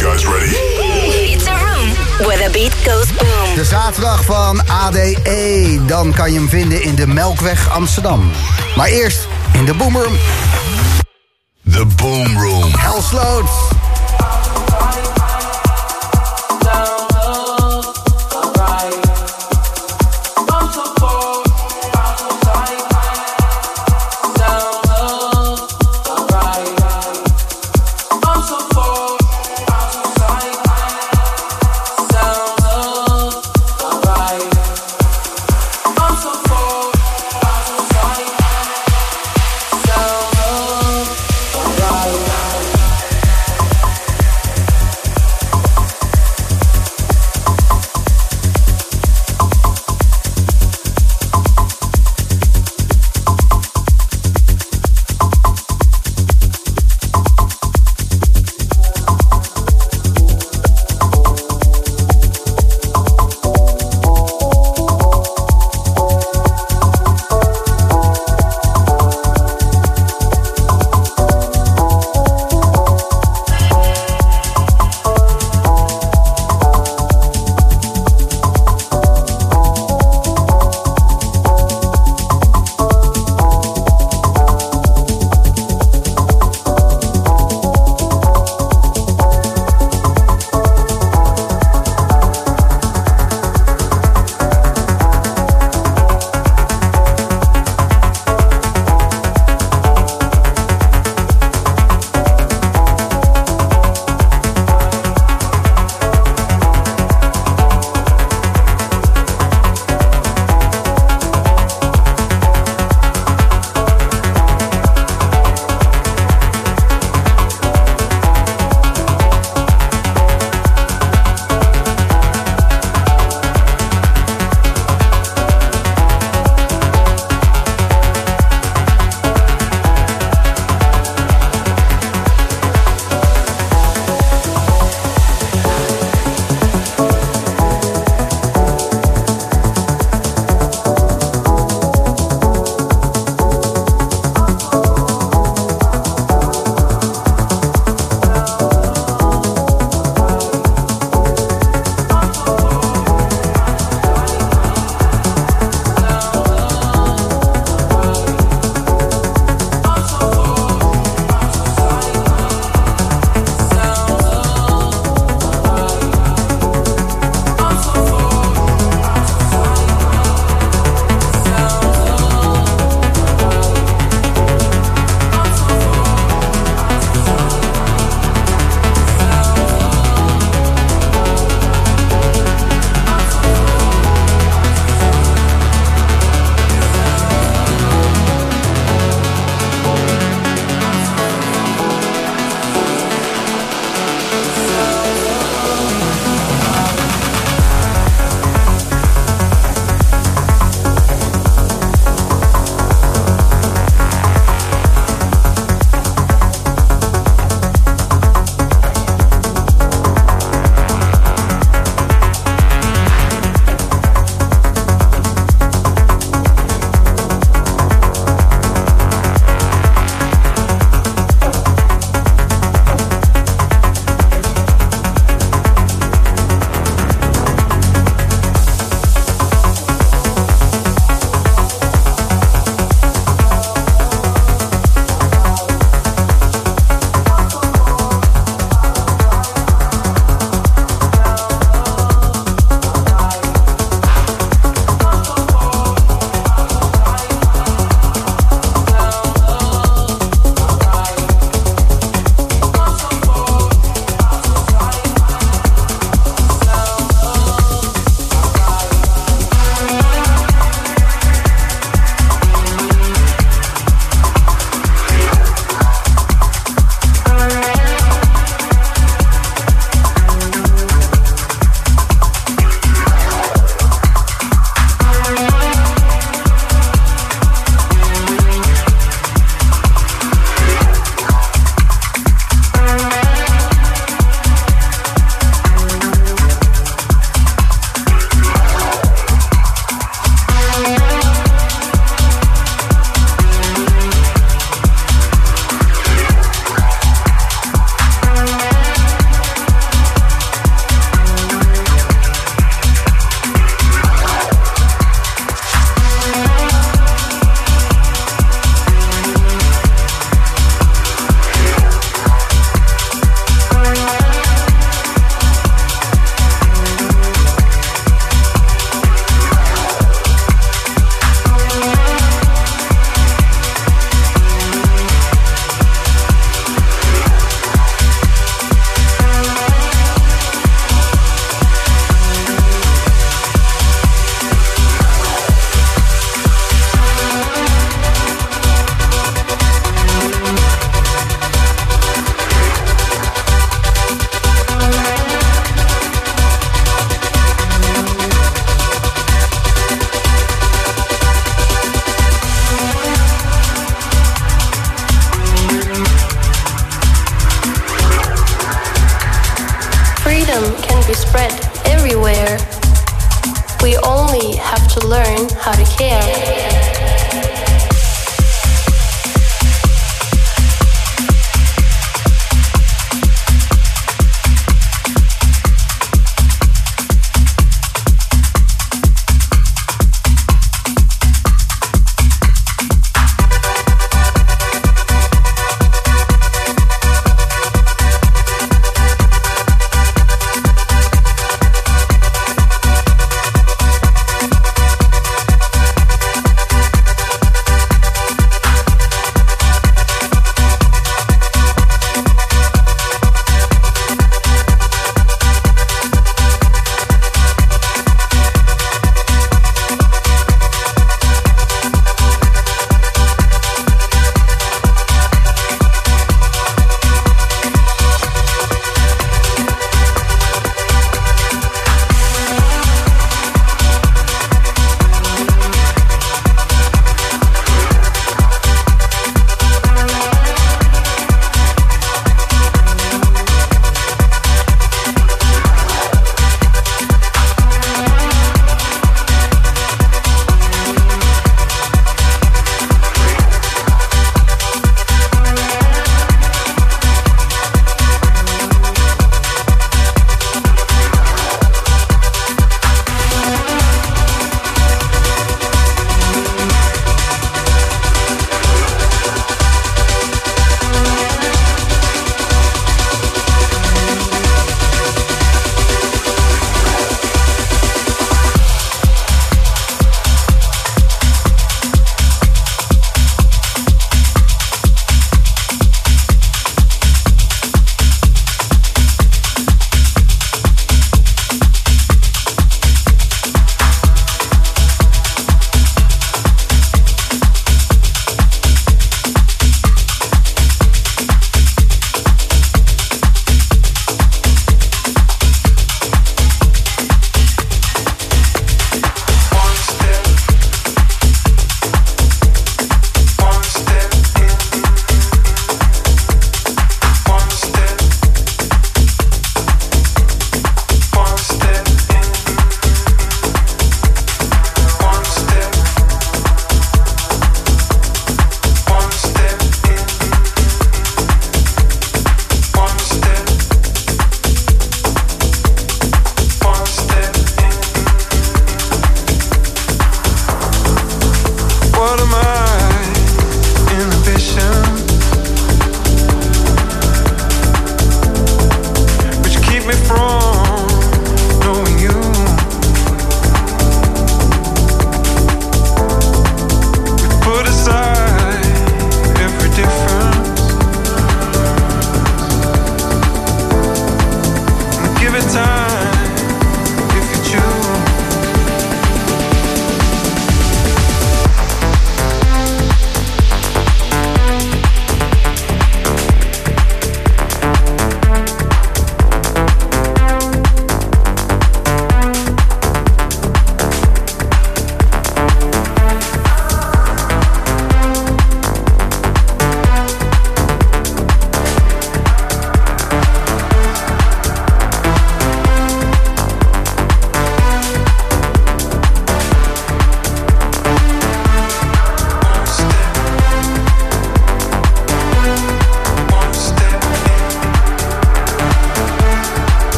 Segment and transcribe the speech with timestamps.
[0.00, 0.56] guys ready?
[1.32, 1.88] It's a room
[2.26, 3.54] where the beat goes boom.
[3.54, 5.80] De zaterdag van ADE.
[5.86, 8.30] Dan kan je hem vinden in de Melkweg Amsterdam.
[8.76, 10.16] Maar eerst in de Boomroom.
[11.70, 12.72] The Boom Room.
[12.76, 13.00] Hell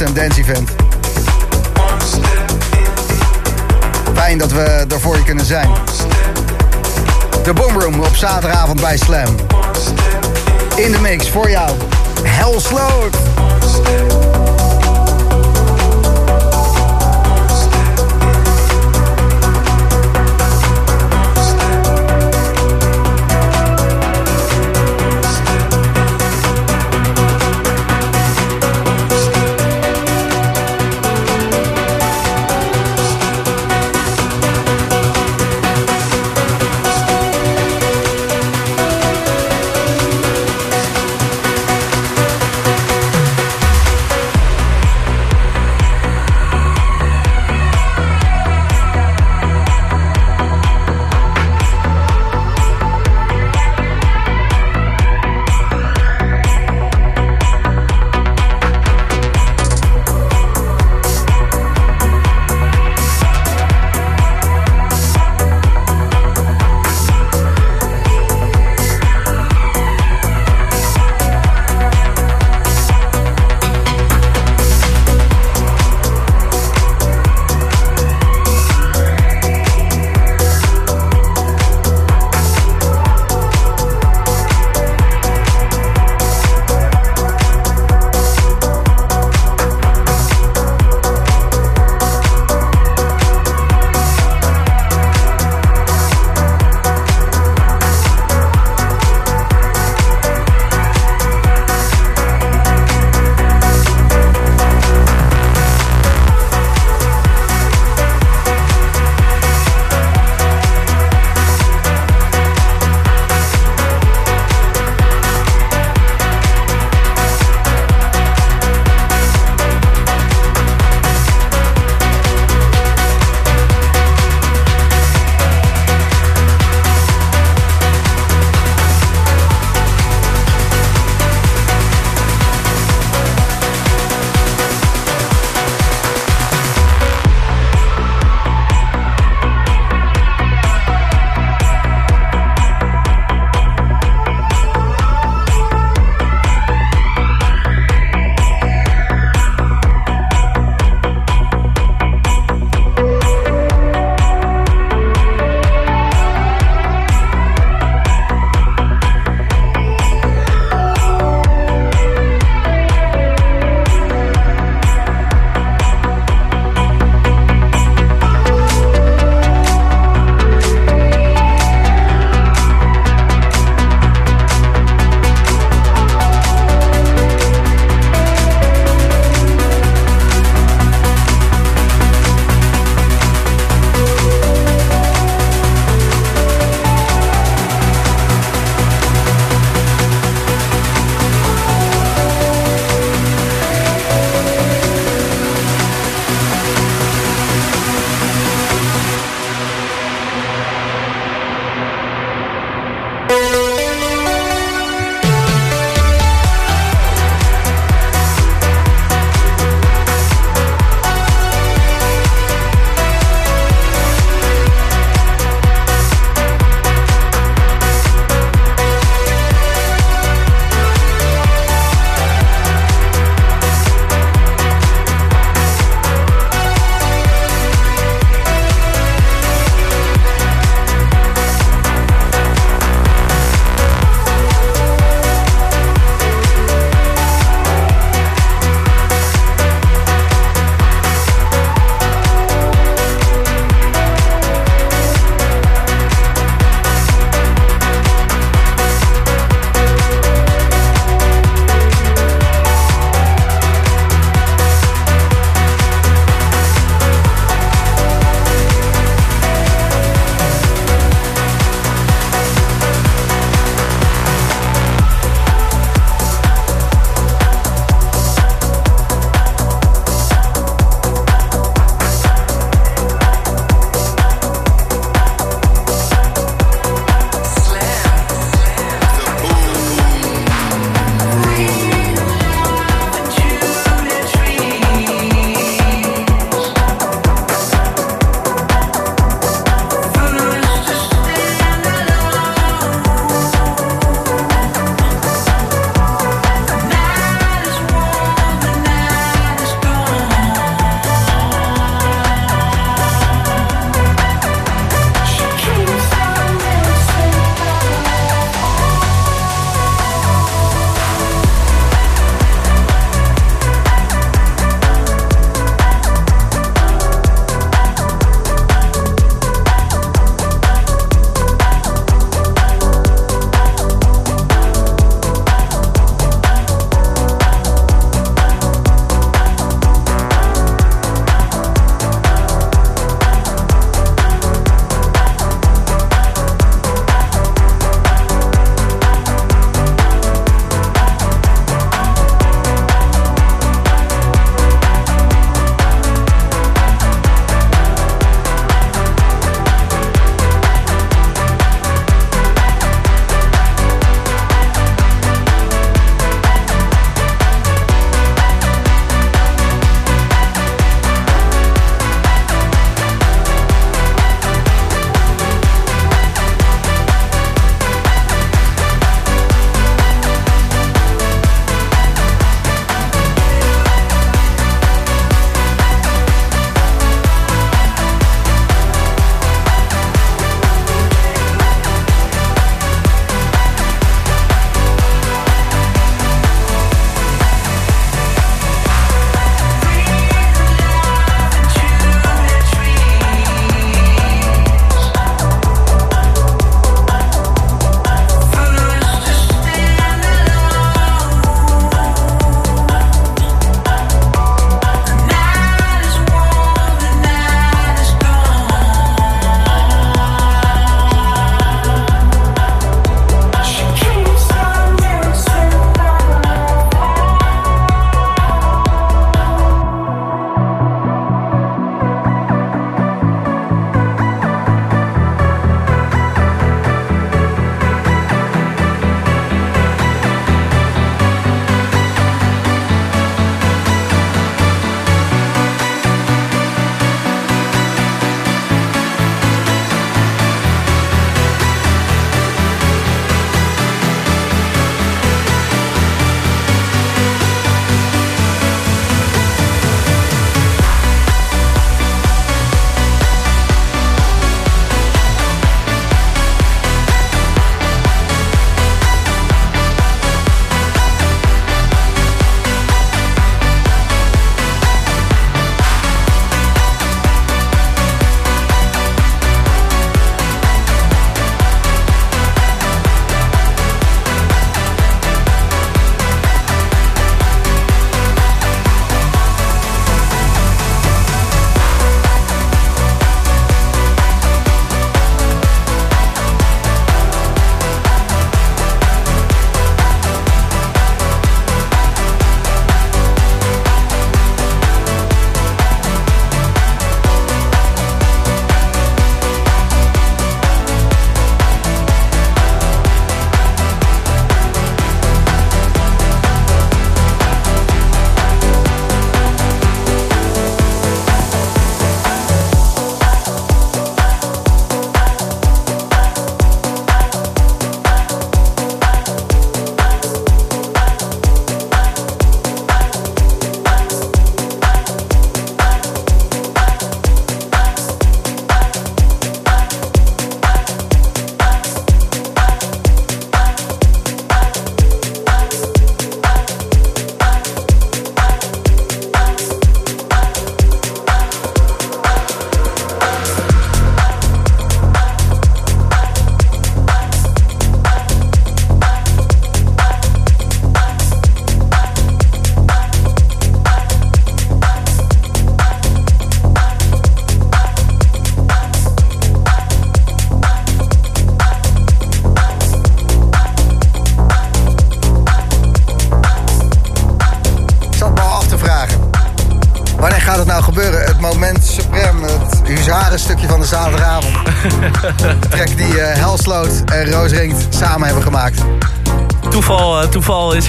[0.00, 0.70] Amsterdam Dance Event.
[4.14, 5.68] Fijn dat we er voor je kunnen zijn.
[7.42, 9.36] De Boomroom op zaterdagavond bij Slam.
[10.76, 11.70] In de mix voor jou.
[12.22, 13.16] Hell Sloot.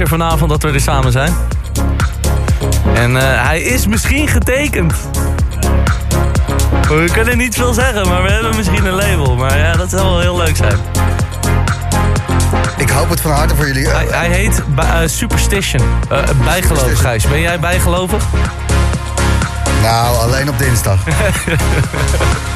[0.07, 1.33] Vanavond dat we er samen zijn.
[2.93, 4.93] En eh, hij is misschien getekend.
[6.87, 9.35] We kunnen niet veel zeggen, maar we hebben misschien een label.
[9.35, 10.77] Maar ja, dat zou wel heel leuk zijn.
[12.77, 13.87] Ik hoop het van harte voor jullie.
[13.87, 15.81] Hij, hij heet eh, Superstition.
[15.81, 16.95] Eh, bijgeloof, Superstition.
[16.95, 17.27] Gijs.
[17.27, 18.23] Ben jij bijgelovig?
[19.81, 20.99] Nou, alleen op dinsdag.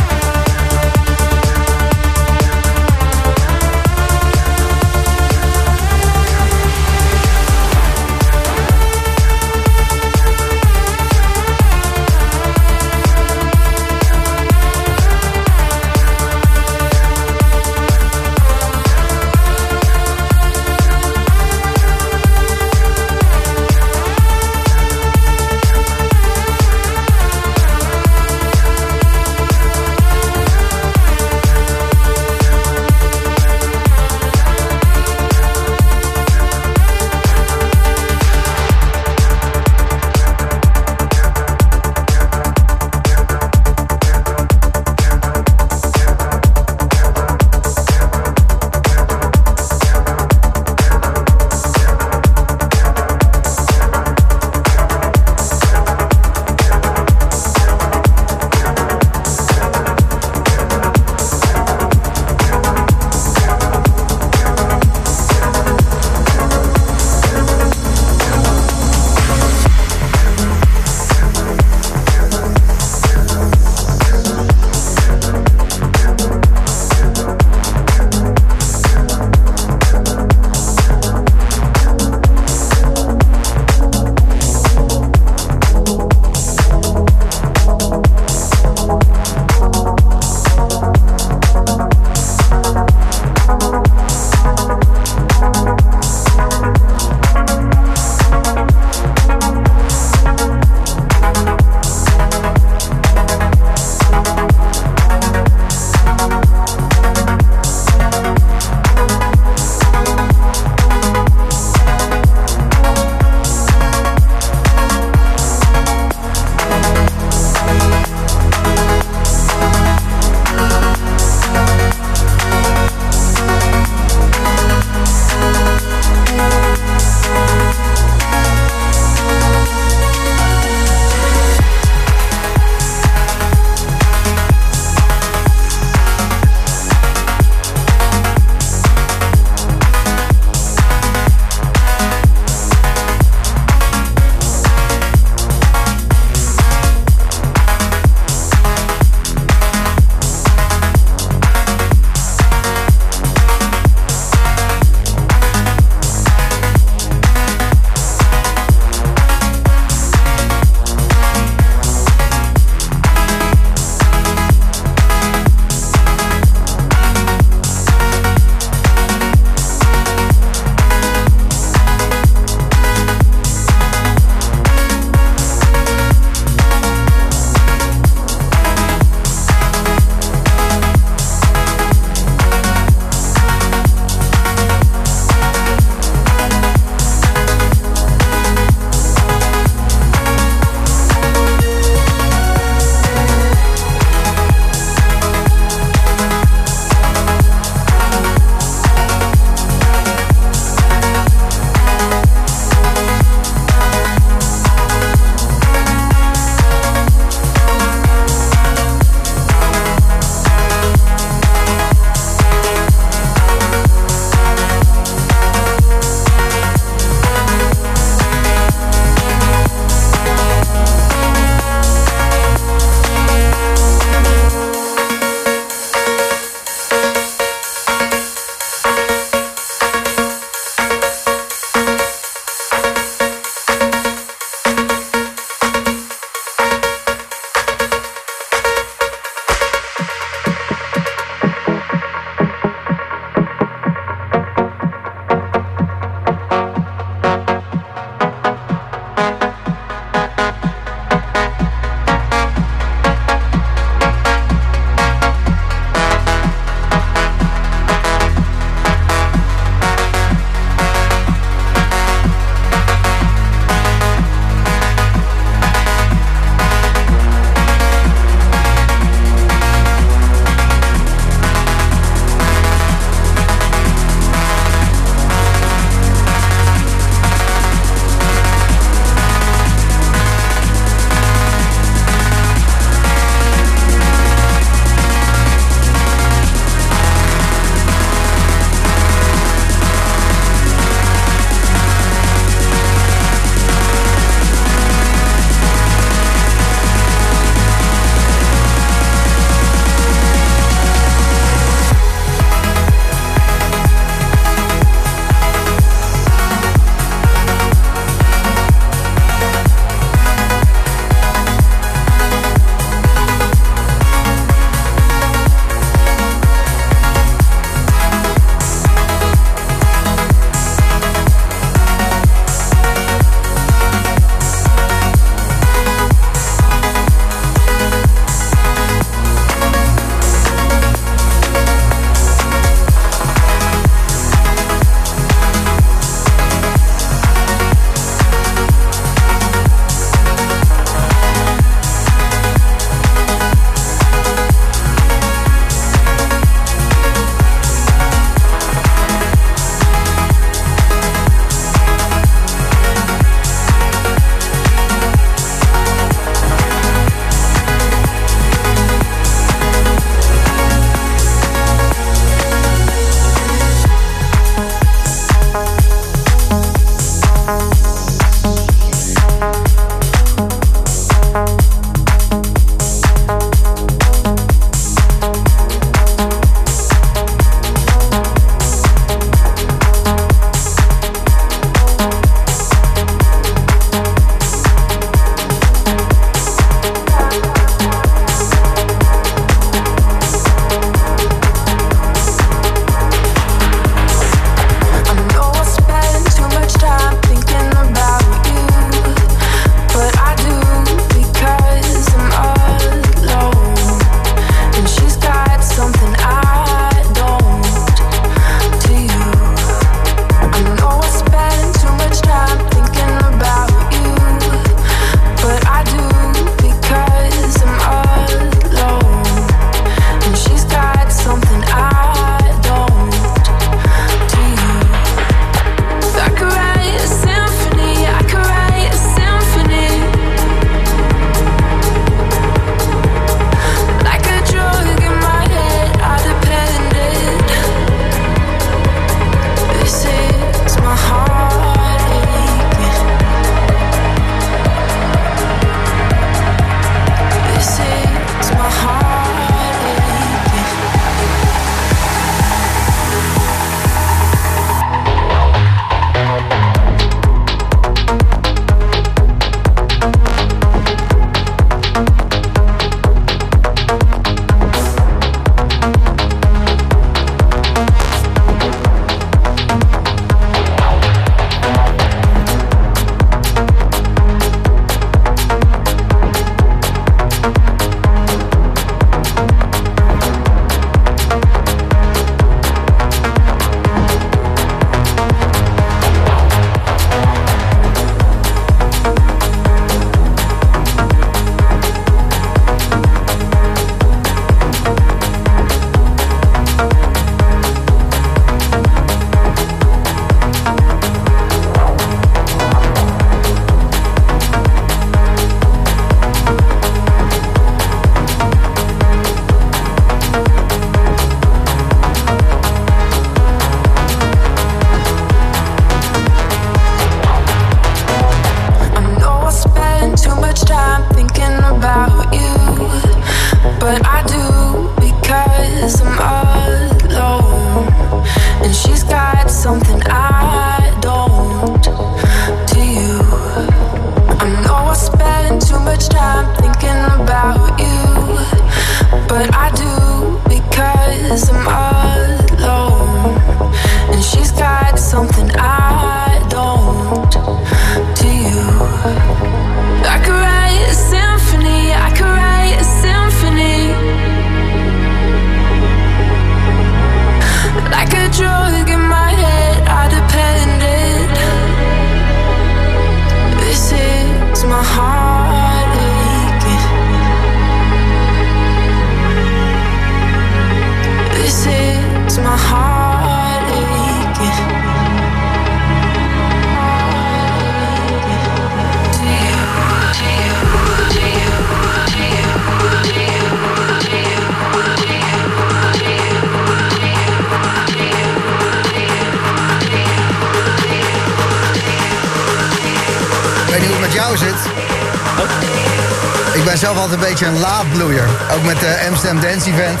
[597.40, 598.28] beetje een laadbloeier.
[598.54, 600.00] Ook met de Amsterdam Dance Event.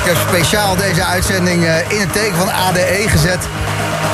[0.00, 3.38] Ik heb speciaal deze uitzending eh, in het teken van ADE gezet.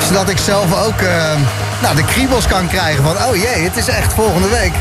[0.07, 1.33] Zodat ik zelf ook eh,
[1.81, 3.11] nou, de kriebels kan krijgen van...
[3.11, 4.73] oh jee, het is echt volgende week.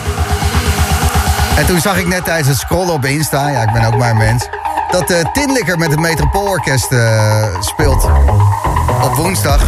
[1.57, 3.49] En toen zag ik net tijdens het scrollen op Insta...
[3.49, 4.49] ja, ik ben ook maar een mens...
[4.91, 8.05] dat de Tinlikker met het Metropoolorkest eh, speelt
[9.03, 9.63] op woensdag.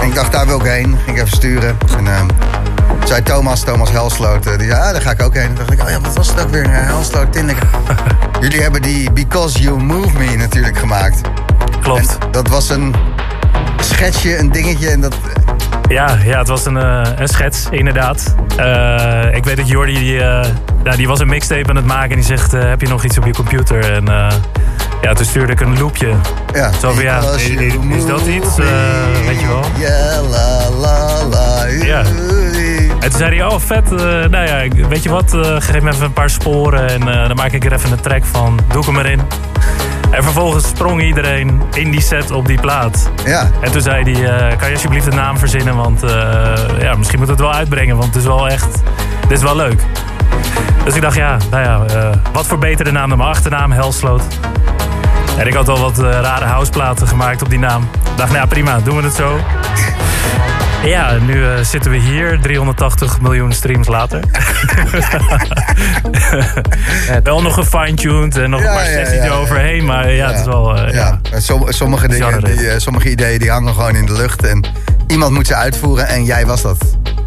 [0.00, 0.98] En ik dacht, daar wil ik heen.
[1.04, 1.78] Ging ik even sturen.
[1.96, 2.28] En
[3.04, 5.46] zei Thomas, Thomas Helsloot, eh, die zei, ah, daar ga ik ook heen.
[5.46, 6.64] Toen dacht ik, oh ja, wat was het ook weer?
[6.64, 7.66] Uh, Helsloot, Tinlikker.
[8.40, 11.20] Jullie hebben die Because You Move Me natuurlijk gemaakt.
[11.82, 12.18] Klopt.
[12.20, 12.94] En dat was een
[13.80, 14.88] schetsje, een dingetje.
[14.90, 15.14] En dat,
[15.88, 18.34] Ja, ja, het was een, eh, een schets, inderdaad.
[18.56, 20.46] Eh, ik weet dat Jordi, die, eh,
[20.84, 23.04] nou, die was een mixtape aan het maken en die zegt, eh, heb je nog
[23.04, 23.92] iets op je computer?
[23.92, 24.32] En eh,
[25.02, 26.14] ja, toen stuurde ik een loopje.
[26.54, 26.70] ja.
[26.80, 28.58] Zo van, ja, is- dat iets?
[28.58, 28.66] Eh,
[29.26, 29.64] weet je wel?
[29.78, 31.64] Ja, la, la, la.
[31.66, 32.02] Ja.
[33.02, 35.90] En toen zei hij, oh vet, eh, nou ja, weet je wat, eh, geef me
[35.90, 38.60] even een paar sporen en eh, dan maak ik er even een track van.
[38.68, 39.20] Doe ik hem erin.
[40.10, 43.10] En vervolgens sprong iedereen in die set op die plaat.
[43.24, 46.00] Ja, En toen zei hij, kan je alsjeblieft een naam verzinnen, want
[46.80, 48.82] ja, misschien moet het wel uitbrengen, want het is wel echt,
[49.28, 49.82] dit is wel leuk.
[50.84, 54.22] Dus ik dacht, ja, nou ja, wat voor betere naam dan mijn achternaam, Helsloot.
[55.38, 57.82] En ik had al wat rare houseplaten gemaakt op die naam.
[57.82, 59.38] Ik dacht, nou ja, prima, doen we het zo.
[60.84, 64.20] Ja, nu eh, zitten we hier, 380 miljoen streams later.
[67.22, 69.30] wel nog gefine-tuned en nog Ja, een paar sessies ja, ja.
[69.30, 70.76] eroverheen, maar ja, het is wel...
[70.76, 71.20] eh, ja.
[71.30, 71.40] ja.
[71.40, 74.44] Som- sommige, dingen, die, eh, sommige ideeën die hangen gewoon in de lucht.
[74.46, 74.64] En
[75.06, 76.76] iemand moet ze uitvoeren en jij was dat.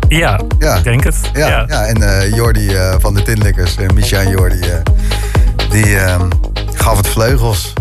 [0.08, 0.76] Ja, Ja.
[0.76, 1.18] ik denk het.
[1.34, 1.86] Ja, ja.
[1.86, 4.60] En eh Jordi van de Tinlikkers, uh, Micha en Jordi,
[5.70, 6.22] die eh,
[6.74, 7.74] gaf het vleugels.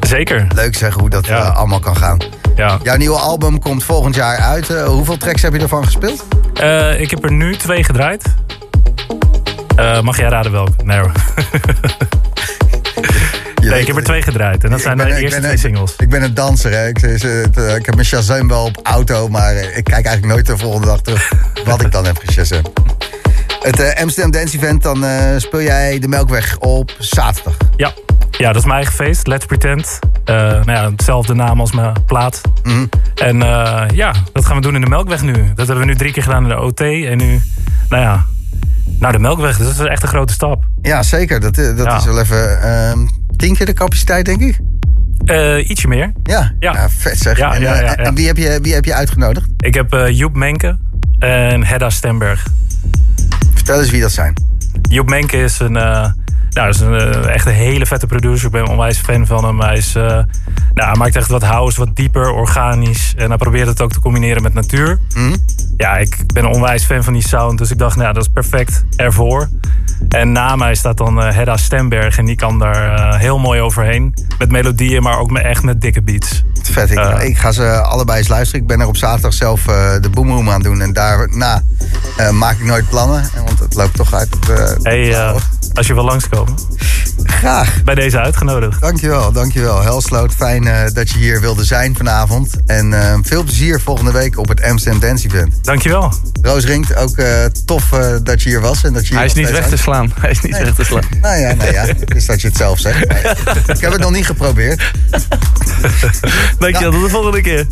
[0.00, 0.46] Zeker.
[0.54, 2.18] Leuk zeggen hoe dat allemaal kan gaan.
[2.56, 2.78] Ja.
[2.82, 4.70] Jouw nieuwe album komt volgend jaar uit.
[4.70, 6.24] Eh, hoeveel tracks heb je ervan gespeeld?
[6.54, 8.24] Eh, ik heb er nu twee gedraaid.
[9.76, 10.72] Eh, mag jij raden welke?
[10.84, 11.12] Nee hoor.
[13.62, 14.64] Nee, ik heb er twee gedraaid.
[14.64, 15.94] En dat zijn ben- de eerste ben- twee singles.
[15.98, 16.88] Ik ben een danser, hè.
[16.88, 20.86] Ik, ik, heb mijn Shazam wel op auto, maar ik kijk eigenlijk nooit de volgende
[20.86, 21.32] dag terug
[21.64, 22.62] wat ik dan heb geshazam.
[23.60, 25.04] Het Amsterdam Dance Event, dan
[25.36, 27.56] speel jij de Melkweg op zaterdag.
[27.76, 27.92] Ja.
[28.38, 29.26] Ja, dat is mijn eigen feest.
[29.26, 29.98] Let's Pretend.
[30.24, 32.40] Eh, nou ja, hetzelfde naam als mijn plaat.
[32.62, 32.86] Mhm.
[33.14, 35.32] En eh, ja, dat gaan we doen in de Melkweg nu.
[35.54, 36.80] Dat hebben we nu drie keer gedaan in de OT.
[36.80, 37.40] En nu,
[37.88, 38.24] nou ja,
[38.98, 39.56] naar de Melkweg.
[39.56, 40.64] Dus dat is echt een grote stap.
[40.82, 41.40] Ja, zeker.
[41.40, 41.96] Dat, eh, dat Ja.
[41.96, 42.98] is wel even ehm,
[43.36, 44.58] tien keer de capaciteit, denk ik.
[45.68, 46.12] Ietsje meer.
[46.22, 46.72] Ja, ja.
[46.72, 46.88] Ja.
[46.88, 47.38] vet zeg.
[47.38, 49.48] Ja, en ja, wie, heb je, wie heb je uitgenodigd?
[49.56, 50.78] Ik heb eh, Joep Menke
[51.18, 52.46] en Hedda Stemberg.
[53.54, 54.34] Vertel eens wie dat zijn.
[54.82, 55.76] Joep Menke is een,
[56.54, 58.46] nou, is een eh, echt een hele vette producer.
[58.46, 59.60] Ik ben een onwijs fan van hem.
[59.60, 60.02] Hij, is, eh,
[60.74, 63.14] nou, hij maakt echt wat house, wat dieper, organisch.
[63.16, 64.98] En hij probeert het ook te combineren met natuur.
[65.14, 65.34] Mhm.
[65.76, 67.58] Ja, ik ben een onwijs fan van die sound.
[67.58, 69.48] Dus ik dacht, nou, dat is perfect ervoor.
[70.08, 72.18] En na mij staat dan eh, Hedda Stemberg.
[72.18, 74.14] En die kan daar heel mooi overheen.
[74.38, 76.42] Met melodieën, maar ook met, echt met dikke beats.
[76.62, 78.60] Vet, ik, ik ga ze allebei eens luisteren.
[78.60, 79.62] Ik ben er op zaterdag zelf
[80.00, 80.80] de boomroom aan doen.
[80.80, 81.62] En daarna
[82.32, 83.30] maak ik nooit plannen.
[83.44, 84.28] Want het loopt toch uit.
[84.82, 85.14] Hey,
[85.74, 86.43] als je wil langskomen,
[87.24, 87.82] Graag.
[87.84, 88.80] bij deze uitgenodigd.
[88.80, 89.82] Dankjewel, dankjewel.
[89.82, 92.50] Helsloot, fijn eh, dat je hier wilde zijn vanavond.
[92.66, 95.64] En eh, veel plezier volgende week op het Amsterdam Dance Event.
[95.64, 96.12] Dankjewel.
[96.42, 98.84] Roos Rinkt, ook eh, tof eh, dat je hier was.
[98.84, 100.12] En dat je hier Hij is niet weg te slaan.
[100.20, 101.02] Hij is niet weg te slaan.
[101.20, 101.86] Nou ja, nou ja.
[102.06, 103.04] Dus dat je het zelf zegt.
[103.74, 104.82] ik heb het nog niet geprobeerd.
[106.58, 107.66] Dankjewel, tot de volgende keer.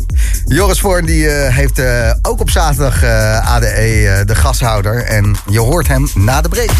[0.45, 5.03] Joris Voorn die, eh, heeft eh, ook op zaterdag eh, ADE eh, de gashouder.
[5.03, 6.71] En je hoort hem na de break.